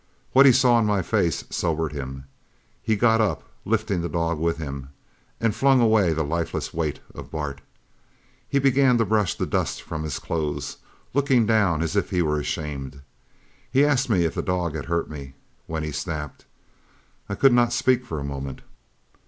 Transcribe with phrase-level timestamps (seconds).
[0.33, 2.23] What he saw in my face sobered him.
[2.81, 4.89] He got up, lifting the dog with him,
[5.39, 7.61] and flung away the lifeless weight of Bart.
[8.49, 10.77] He began to brush the dust from his clothes,
[11.13, 13.03] looking down as if he were ashamed.
[13.71, 15.35] He asked me if the dog had hurt me
[15.67, 16.45] when he snapped.
[17.29, 18.61] I could not speak for a moment.